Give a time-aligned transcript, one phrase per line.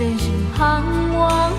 [0.00, 1.49] 人生彷徨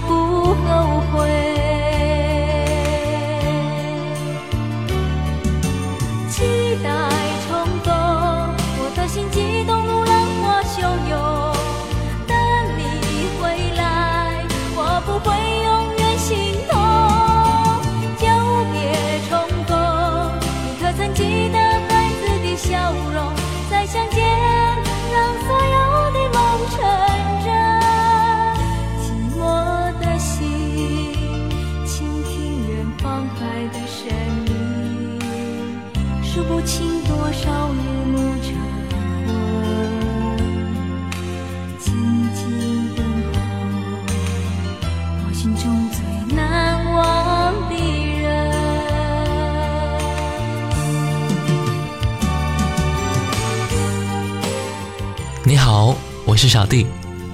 [56.41, 56.87] 是小弟，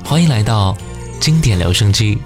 [0.03, 0.75] 欢迎来到
[1.17, 2.17] 经典留声机。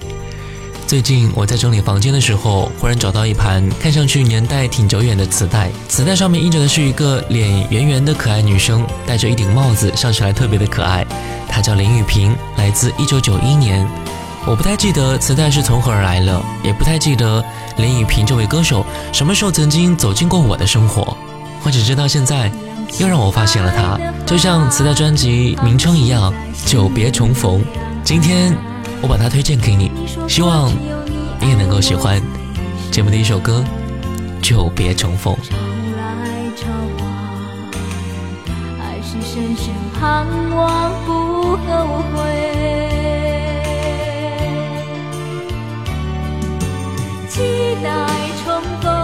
[0.88, 5.70] 最近我在整理房间的时候，忽然找到一盘看上去年代挺久远的磁带。
[5.88, 11.06] 磁带上面印着的是一个脸圆圆的可爱女生，戴着一顶帽子，笑起来特别的可爱。
[11.48, 13.88] 她叫林雨萍，来自一九九一年。
[14.48, 17.46] 我不太记得磁带是从何而来了，也不太记得
[17.78, 21.16] 林雨萍这位歌手什么时候曾经走进过我的生活。
[21.62, 22.52] 我只知道现在。
[23.00, 26.34] 又让我发现了他，就像磁带专辑名称一样，
[26.72, 27.60] 《久别重逢》。
[28.04, 28.56] 今天
[29.02, 29.92] 我把它推荐给你，
[30.28, 30.72] 希望
[31.40, 32.22] 你也能够喜欢
[32.92, 33.64] 节目的一首歌
[34.42, 35.36] 《久别重逢》。
[47.30, 47.90] 期待
[48.44, 49.01] 重逢，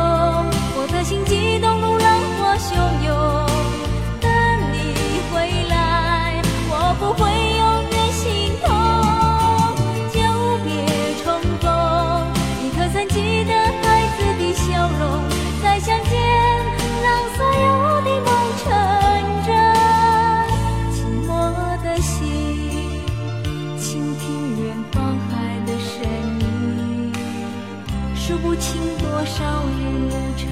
[28.27, 30.49] 数不清多少日暮成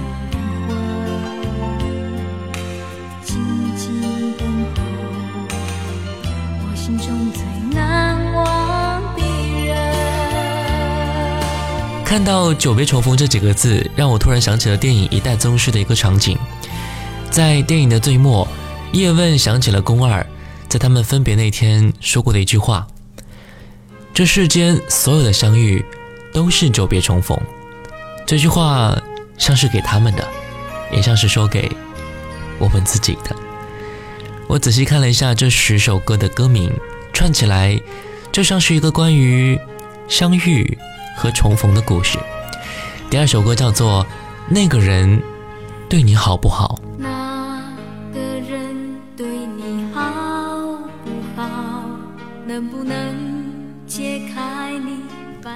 [0.66, 0.78] 昏，
[3.22, 3.36] 静
[3.76, 4.02] 静
[4.38, 4.48] 等
[4.78, 4.80] 候。
[6.74, 7.44] 心中最
[7.74, 9.22] 难忘的
[9.66, 9.76] 人。
[12.06, 16.38] 看到“久别重逢”这几个字，让我突然想起了电影《一代宗师》的一个场景。
[17.30, 18.48] 在电影的最末，
[18.94, 20.26] 叶问想起了宫二
[20.70, 22.88] 在他们分别那天说过的一句话
[24.16, 25.84] ：“这世间所有的相遇，
[26.32, 27.38] 都是久别重逢。”
[28.26, 28.98] 这句话
[29.38, 30.28] 像是给他们的，
[30.92, 31.72] 也像是说给
[32.58, 33.36] 我们自己的。
[34.48, 36.74] 我仔细看了一下这十首歌的歌名，
[37.14, 37.80] 串起来
[38.32, 39.60] 就像是一个关于
[40.08, 40.78] 相遇
[41.16, 42.18] 和重逢的故事。
[43.10, 44.04] 第二首歌叫做
[44.50, 45.22] 《那个人
[45.88, 46.80] 对你好不好》。
[47.00, 47.62] 那
[48.12, 48.20] 个
[48.50, 50.02] 人对你好
[51.04, 51.84] 不好？
[52.48, 53.15] 能不能？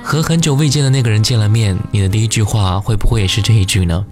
[0.09, 4.03] 和很久未见的那个人见了面，你的第一句话会不会也是这一句呢？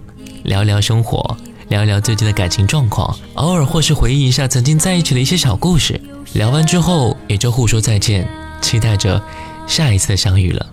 [0.44, 1.36] 聊聊生活。
[1.70, 6.00] 聊一聊最近的感情状况，偶尔或是回忆一下曾经在一起的一些小故事。
[6.34, 8.28] 聊完之后，也就互说再见，
[8.62, 9.20] 期待着
[9.66, 10.66] 下一次的相遇了。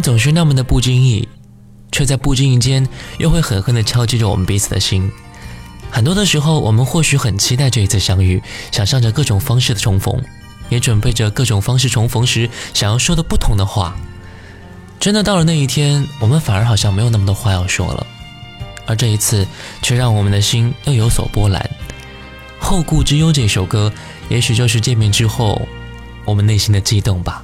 [0.00, 1.28] 总是那么的不经意，
[1.92, 2.86] 却在不经意间
[3.18, 5.10] 又会狠狠地敲击着我们彼此的心。
[5.90, 10.22] 很多的时候，我们或许很期待这一次相遇，想象着各种方式的重逢，
[10.68, 13.96] 也准备着各种方式重逢时想要说的不同的话。
[15.00, 18.06] 真的到了那一天，我们反而好像没有那么多话要说了，
[18.86, 19.46] 而这一次
[19.82, 21.68] 却让我们的心又有所波澜。
[22.64, 23.92] 《后顾之忧》这首歌，
[24.28, 25.60] 也许就是见面之后
[26.24, 27.42] 我们内心的悸动吧。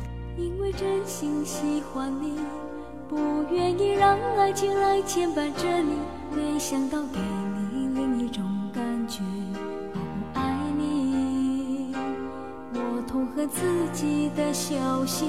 [14.35, 15.29] 的小心，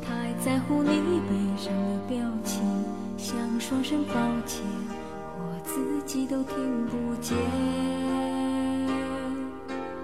[0.00, 2.62] 太在乎你悲伤的表情，
[3.16, 4.14] 想说声抱
[4.46, 4.62] 歉，
[5.36, 7.36] 我自己都听不见。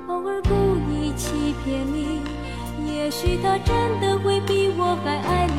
[0.08, 0.50] 偶尔故
[0.90, 2.20] 意欺骗你，
[2.86, 5.54] 也许他真的会比我还爱你。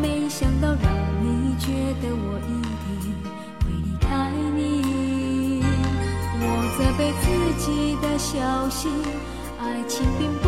[0.00, 0.82] 没想到让
[1.22, 1.66] 你觉
[2.00, 3.12] 得我一定
[3.60, 5.62] 会离开你。
[6.40, 6.44] 我
[6.76, 7.24] 责备自
[7.64, 8.90] 己的小心，
[9.60, 10.41] 爱情并，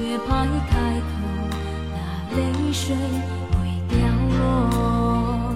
[0.00, 1.12] 却怕一开口，
[1.92, 2.96] 那泪水
[3.52, 3.98] 会掉
[4.38, 5.54] 落。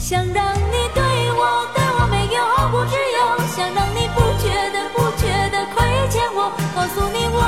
[0.00, 3.18] 想让你对我对我没有后顾之忧，
[3.54, 7.38] 想让你不觉得不觉得亏欠我，告诉你我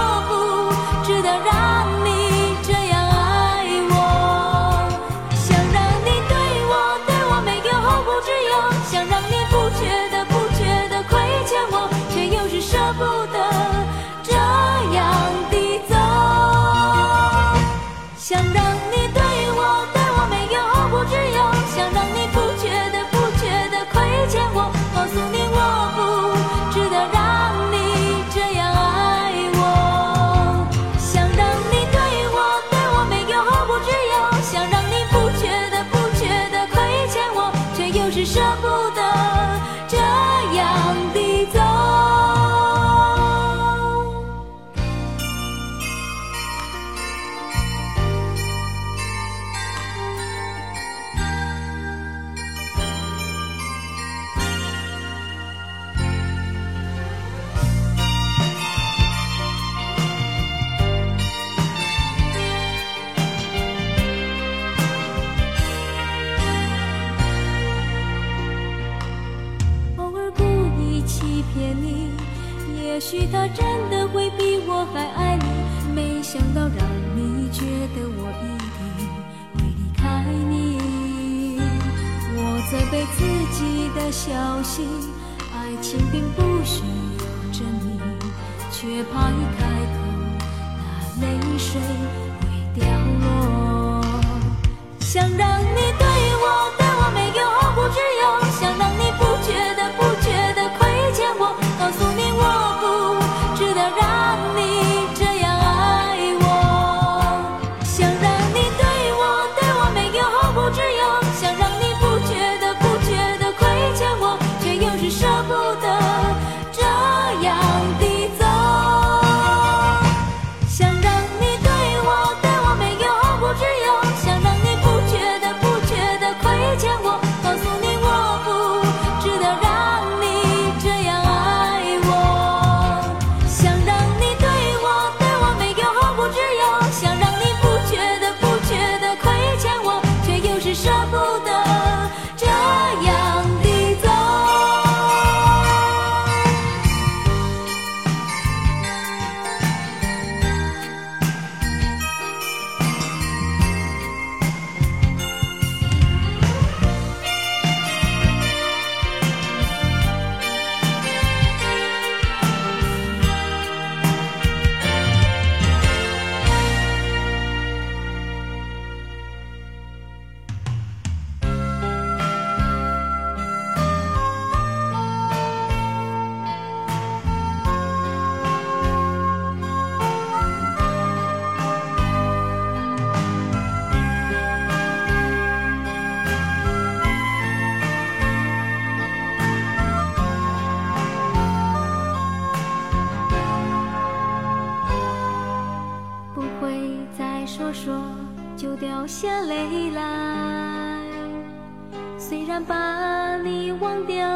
[202.56, 204.26] 然把你忘掉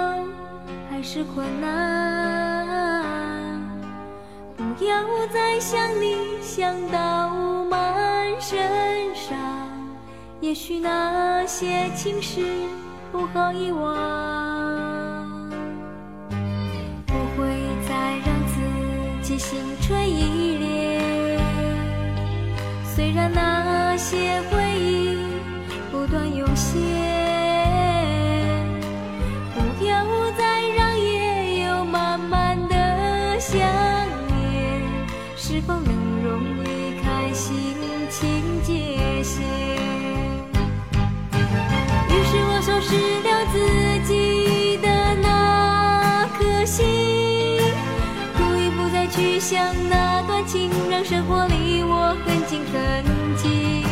[0.90, 3.58] 还是困难，
[4.58, 7.30] 不要再想你想到
[7.64, 8.58] 满身
[9.14, 9.38] 伤。
[10.38, 12.42] 也许那些情事
[13.10, 15.26] 不好遗忘，
[17.06, 17.48] 不会
[17.88, 18.60] 再让自
[19.22, 21.40] 己心垂意裂。
[22.84, 24.69] 虽然那些回
[35.60, 37.76] 是否能容易开心
[38.08, 38.72] 情界
[39.22, 39.42] 限？
[42.08, 43.54] 于是我收拾了自
[44.08, 44.88] 己的
[45.20, 46.80] 那颗心，
[48.38, 49.58] 故意不再去想
[49.90, 53.04] 那段情，让生活离我很近很
[53.36, 53.84] 近。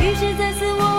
[0.00, 0.97] 于是在此，我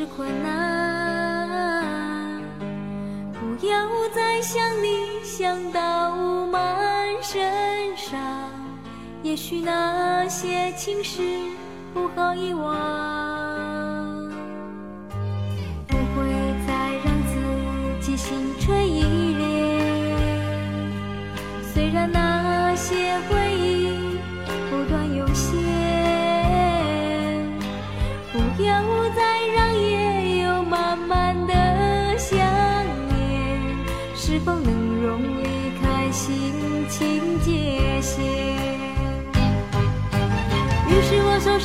[0.00, 1.46] 是困难，
[3.34, 6.16] 不要再想你想到
[6.46, 8.18] 满身伤。
[9.22, 11.20] 也许那些情事
[11.92, 12.64] 不好遗忘。
[15.86, 16.24] 不会
[16.66, 16.72] 再
[17.04, 17.34] 让自
[18.00, 19.44] 己心垂意裂。
[21.74, 23.49] 虽然那些回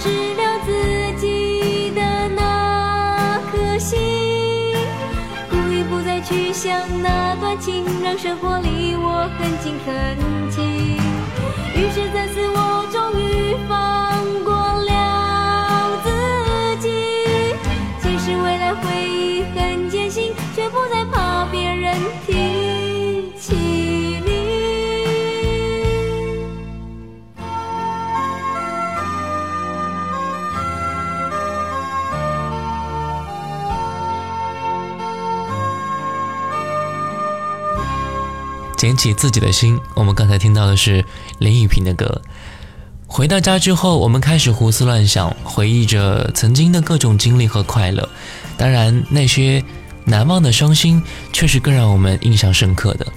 [0.05, 0.69] 失了自
[1.19, 3.97] 己的那颗心，
[5.49, 10.15] 故意不再去想那段情，让生活离我很近很
[10.51, 10.61] 近。
[11.75, 13.73] 于是在此，我终于放
[14.43, 14.54] 过
[38.85, 39.79] 捡起自己的心。
[39.95, 41.03] 我们刚才听到的是
[41.39, 42.21] 林雨萍的歌。
[43.07, 48.07] 回到家之后，我们开始胡思乱想，回忆着曾经的各种经历和快乐。
[48.55, 49.63] 当然，那些
[50.03, 51.01] 难忘的伤心，
[51.33, 53.07] 却是更让我们印象深刻的。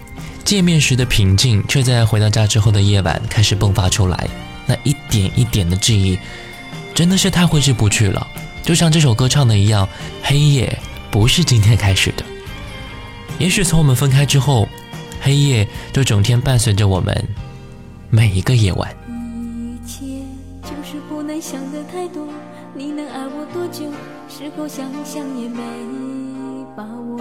[0.42, 4.26] 见面时的平静，却在回到家之后的夜晚开始迸发出来。
[4.64, 6.18] 那一点一点的记忆，
[6.94, 8.26] 真的是太挥之不去了。
[8.62, 9.86] 就像这首歌唱的一样，
[10.22, 10.78] 黑夜
[11.10, 12.24] 不是今天开始的。
[13.38, 14.66] 也许从我们分开之后，
[15.28, 17.14] 黑夜就整天伴随着我们
[18.08, 18.88] 每一个夜晚。
[19.06, 20.22] 一切
[20.62, 22.26] 就是不能想的太多，
[22.72, 23.84] 你能爱我多久？
[24.26, 25.60] 事后想想也没
[26.74, 27.18] 把握。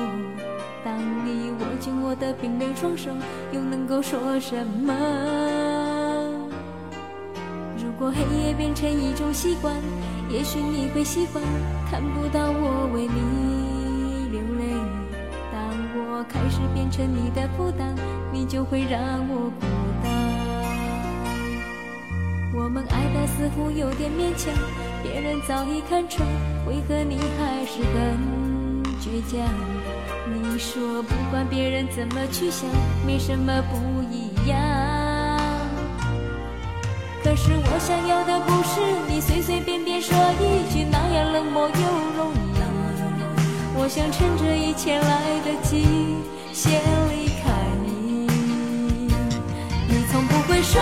[0.85, 3.11] 当你握紧我的冰冷双手，
[3.51, 4.93] 又能够说什么？
[7.75, 9.75] 如果黑夜变成一种习惯，
[10.29, 11.43] 也许你会喜欢
[11.91, 13.56] 看不到我为你。
[16.29, 17.95] 开始变成你的负担，
[18.31, 19.65] 你就会让我孤
[20.03, 20.11] 单。
[22.53, 24.53] 我们爱的似乎有点勉强，
[25.03, 26.27] 别人早已看穿，
[26.67, 28.17] 为何你还是很
[28.99, 29.39] 倔强？
[30.29, 32.69] 你说不管别人怎么去想，
[33.05, 33.77] 没什么不
[34.11, 34.57] 一样。
[37.23, 41.75] 可是我想要的不是你随随便便说一句那样冷漠又
[42.17, 42.36] 容。
[43.79, 45.85] 我想趁着一切来得及，
[46.51, 47.51] 先离开
[47.85, 48.27] 你。
[49.87, 50.81] 你从不会说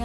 [0.00, 0.04] 强？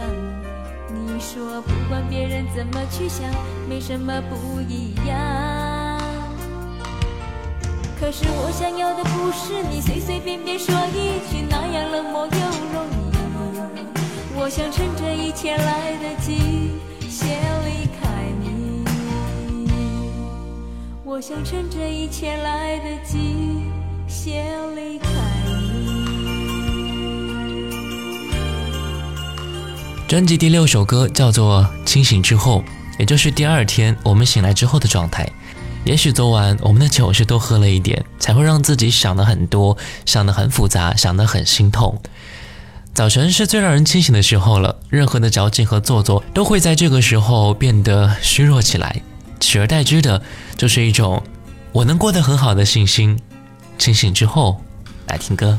[0.92, 3.26] 你说不管别人怎么去想，
[3.68, 5.98] 没什么不一样。
[7.98, 12.32] 可是我想要的不是你随随便便说一句那样冷漠又
[12.72, 13.10] 容易。
[14.34, 16.72] 我想趁着一切来得及，
[17.08, 18.08] 先离开
[18.40, 18.84] 你。
[21.04, 23.60] 我想趁着一切来得及，
[24.08, 24.98] 先离
[30.10, 32.64] 专辑第六首歌叫做《清醒之后》，
[32.98, 35.24] 也就是第二天我们醒来之后的状态。
[35.84, 41.96] 也许昨晚我们的酒是多喝了一点，才会让自己想的很多，想的很复杂，想的很心痛。
[42.92, 49.00] 早晨是最让人清醒的时候了，任何的矫情和做作都会在这个时候变得虚弱起来，
[49.38, 50.20] 取而代之的
[50.56, 51.22] 就是一种
[51.70, 53.16] 我能过得很好的信心。
[53.78, 54.60] 清醒之后，
[55.06, 55.56] 来听歌。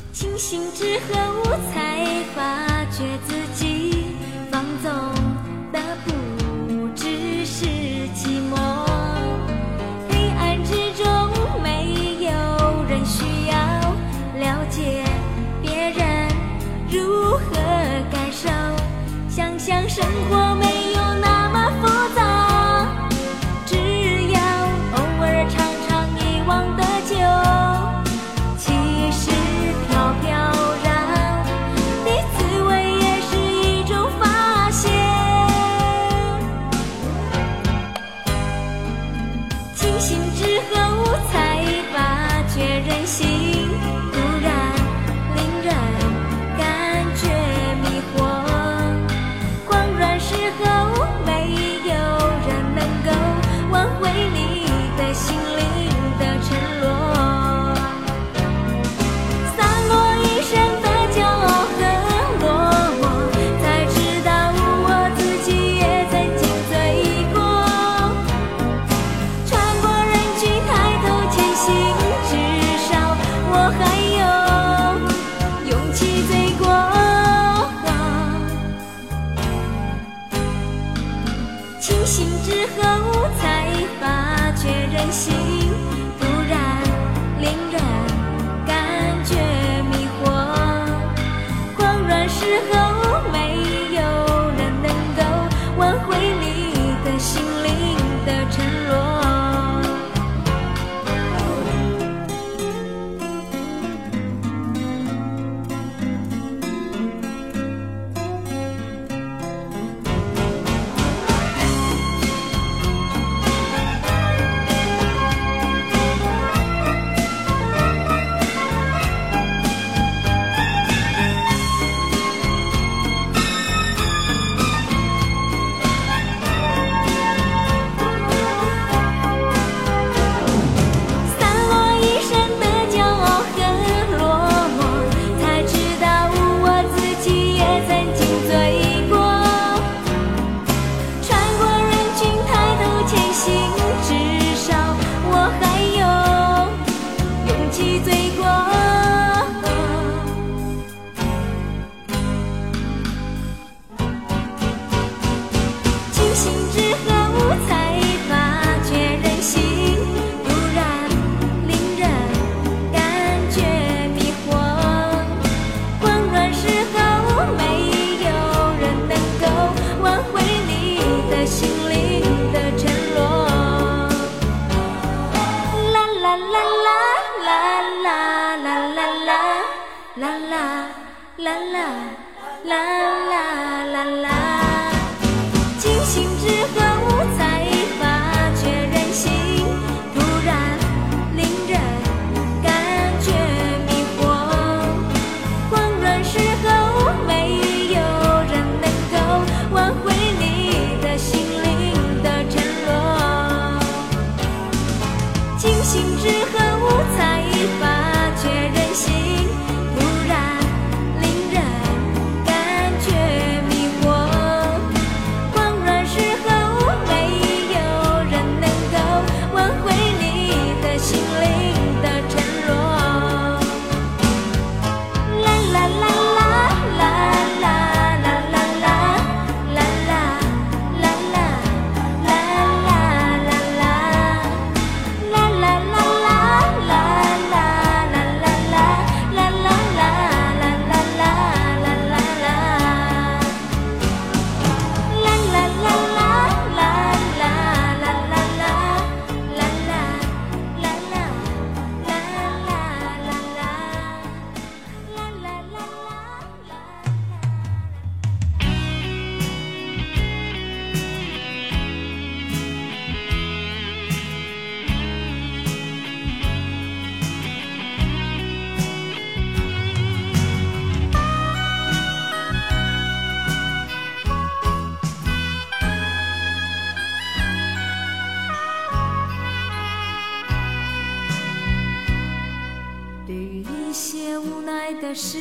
[285.12, 285.38] 的事，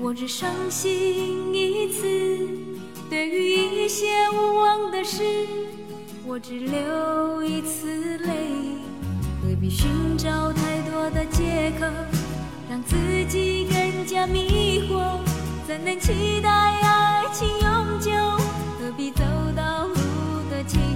[0.00, 2.02] 我只伤心一次；
[3.08, 5.22] 对于一些无望的事，
[6.26, 8.48] 我只流一次泪。
[9.40, 11.86] 何必寻找太多的借口，
[12.68, 12.96] 让自
[13.28, 15.20] 己更加迷惑？
[15.68, 18.10] 怎能期待爱情永久？
[18.80, 19.22] 何必走
[19.54, 19.94] 到路
[20.50, 20.93] 的尽头？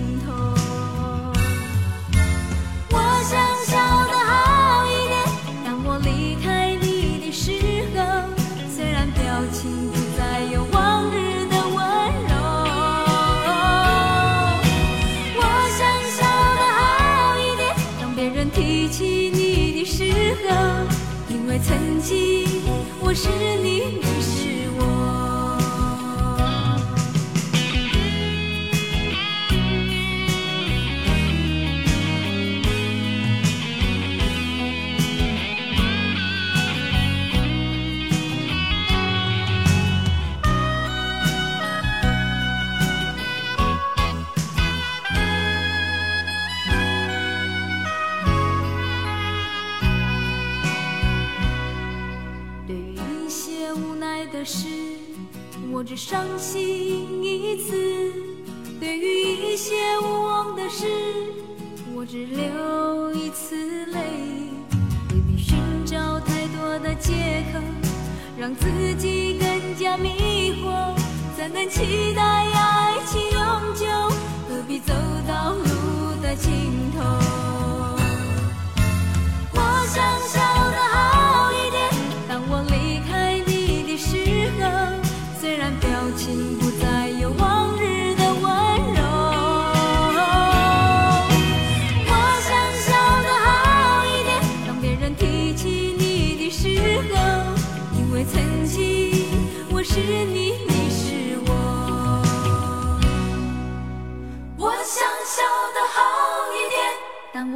[23.01, 23.48] 我是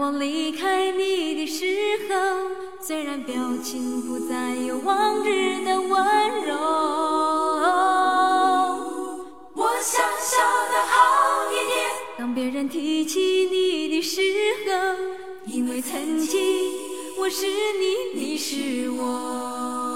[0.03, 1.65] 我离开你的时
[2.09, 2.15] 候，
[2.85, 5.91] 虽然表情不再有往日的温
[6.45, 6.57] 柔。
[9.55, 11.89] 我想笑得好一点，
[12.19, 14.21] 当别人提起你的时
[14.67, 14.73] 候，
[15.47, 16.41] 因为曾经
[17.21, 19.92] 我是你，你是我。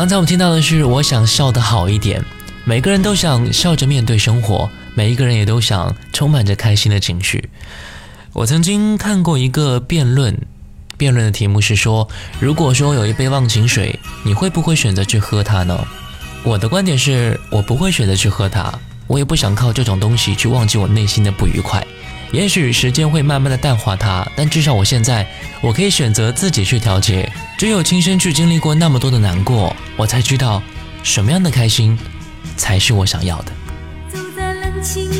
[0.00, 2.24] 刚才我们听到的是，我想笑得好一点。
[2.64, 7.50] 每个人都想笑着面对生活，每一个人也都想充满着开心的情绪。
[8.32, 10.34] 我曾经看过一个辩论，
[10.96, 12.08] 辩论的题目是说，
[12.40, 15.86] 如果说有一杯忘情水，你会不会选择去喝它呢？
[16.44, 18.72] 我的观点是我不会选择去喝它，
[19.06, 21.86] 我也不想靠这种东西去忘记我内心的不愉快。
[22.32, 25.26] 也许时间会慢慢的淡化它，但至少我现在
[25.60, 27.30] 我可以选择自己去调节。
[27.58, 30.62] 只有亲身去经历过那么多的难过，我才知道
[31.02, 31.98] 什么样的开心
[32.56, 33.52] 才是我想要的。
[34.08, 35.10] 走在冷清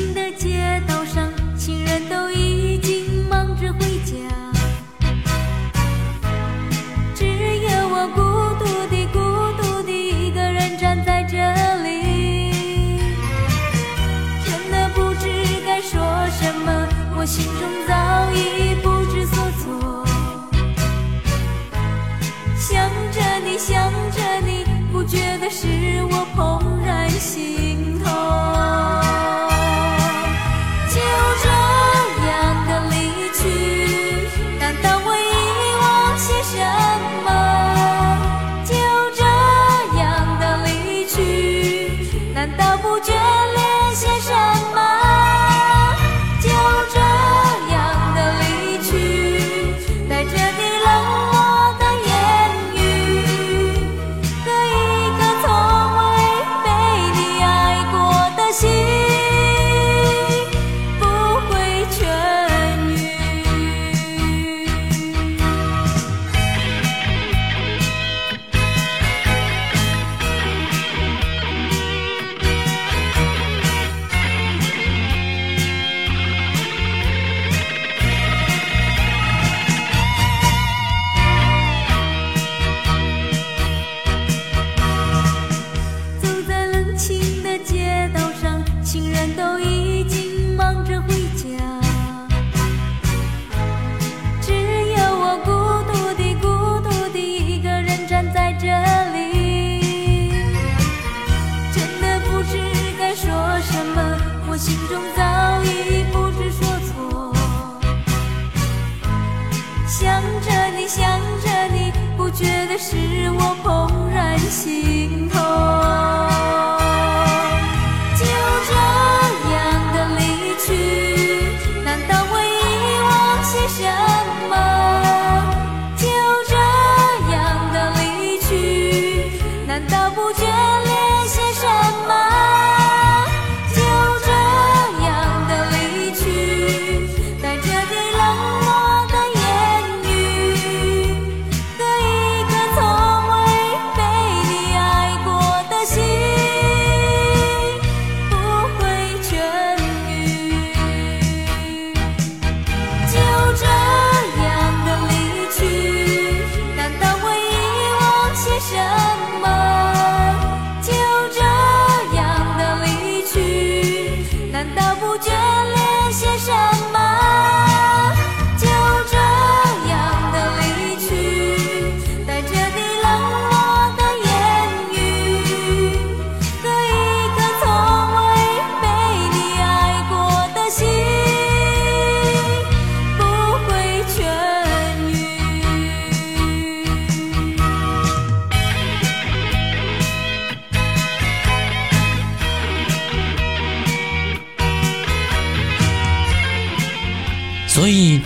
[112.41, 112.97] 觉得是
[113.33, 115.00] 我怦然心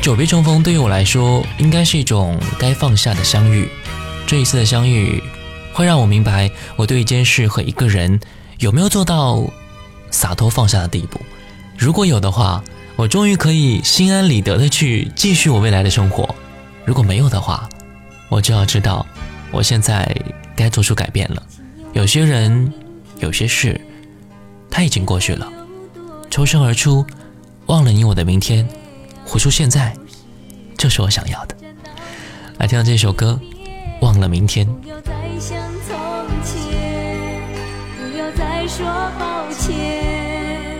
[0.04, 3.66] 久别重逢对于我来说应该是一种该放下的相遇
[4.26, 5.22] 这一次的相遇
[5.72, 8.20] 会让我明白我对一件事和一个人
[8.58, 9.42] 有没有做到
[10.10, 11.18] 洒脱放下的地步？
[11.78, 12.62] 如果有的话
[12.96, 16.34] 我终于可以心安理得的去继续我未来的生活。
[16.84, 17.66] 如果没有的话
[18.28, 19.06] 我就要知道
[19.50, 20.14] 我现在
[20.54, 21.42] 该做出改变了。
[21.94, 22.70] 有些人
[23.20, 23.80] 有些事
[24.70, 25.50] 它已经过去了。
[26.30, 27.06] 抽身而出
[27.68, 28.68] 忘了你我的明天。
[29.24, 29.96] 活出现在，
[30.78, 31.56] 就是我想要的。
[32.58, 33.38] 来听到这首歌，
[34.04, 34.66] 《忘了明天》。
[34.80, 35.58] 不要再像
[35.88, 35.96] 从
[36.44, 37.40] 前，
[37.98, 38.86] 不要再说
[39.18, 40.78] 抱歉，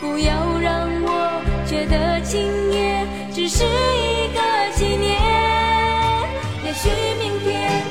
[0.00, 2.40] 不要让我觉得今
[2.72, 4.40] 夜只是一个
[4.76, 5.20] 纪念。
[6.64, 6.88] 也许
[7.18, 7.89] 明天。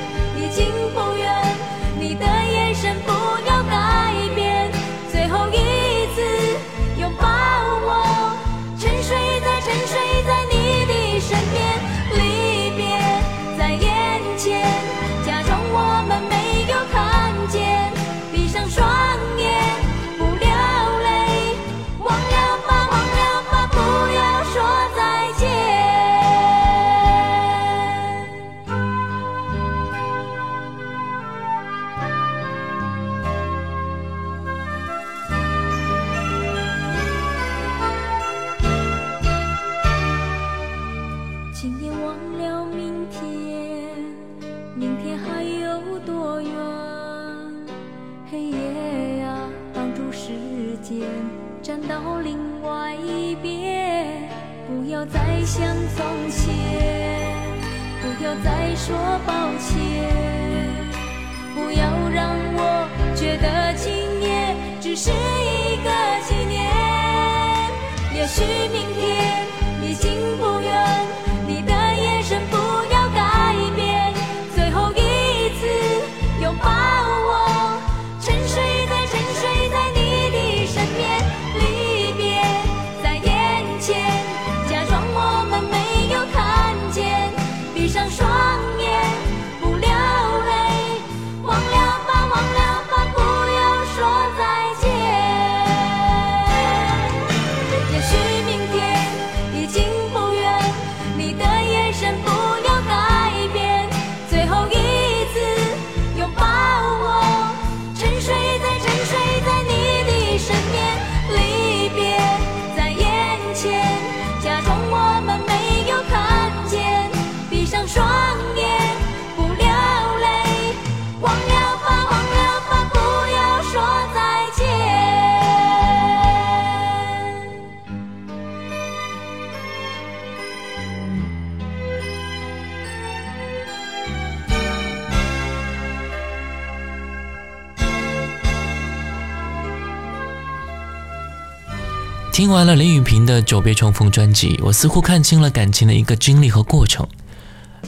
[142.39, 147.05] 听完了林雨萍的《久别重逢》专辑，我似乎看清了感情的一个经历和过程。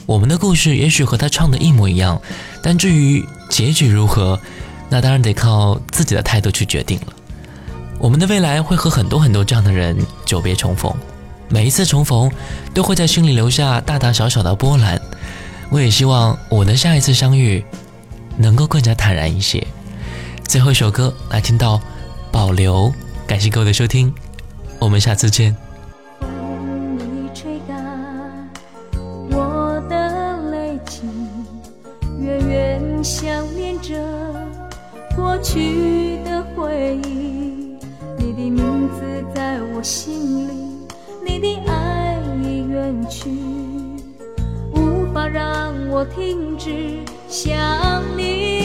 [0.04, 2.20] 我们的故事也许和他唱的一模一样，
[2.62, 4.38] 但至于结局如何，
[4.90, 7.14] 那当然得靠自己的态度去决定了。
[7.98, 9.96] 我们的未来会和很多很多这样的人
[10.26, 10.94] 久别重逢，
[11.48, 12.30] 每一次重逢
[12.74, 15.00] 都会在心里留下大大小小的波澜。
[15.70, 17.64] 我也希望我的下一次相遇
[18.36, 19.66] 能够更加坦然一些。
[20.46, 21.80] 最后一首歌来听到
[22.30, 22.92] 保留，
[23.26, 24.12] 感谢各位的收听，
[24.82, 25.56] 我们下次见。
[26.18, 28.50] 风已吹干
[29.30, 31.02] 我的泪迹，
[32.20, 33.94] 远远想念着
[35.14, 37.78] 过去的回忆。
[38.18, 40.52] 你的名字在我心里，
[41.24, 43.30] 你的爱已远去，
[44.74, 47.54] 无法让我停止想
[48.16, 48.61] 你。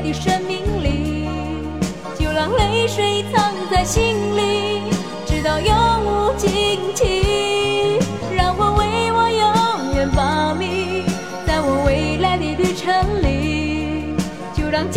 [0.00, 1.28] 的生命里，
[2.18, 4.82] 就让泪水藏在心里，
[5.26, 5.74] 直到永
[6.04, 6.48] 无尽
[6.94, 7.98] 期。
[8.34, 11.04] 让我为我永远保密，
[11.46, 14.14] 在我未来的旅程里，
[14.54, 14.90] 就让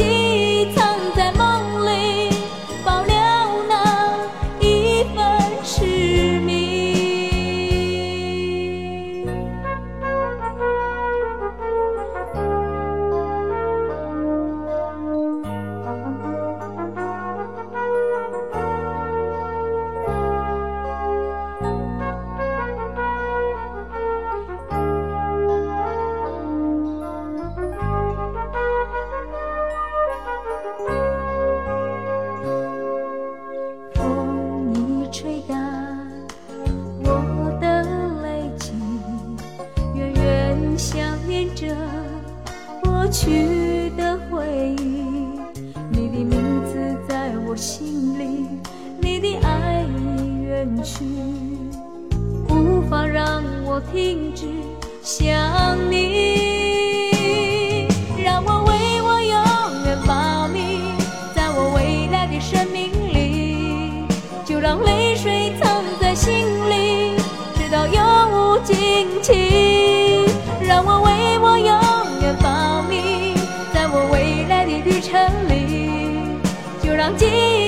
[70.73, 73.35] 让我为我永远保密
[73.71, 75.13] 在我未来的旅程
[75.47, 76.41] 里
[76.81, 77.62] 就让记忆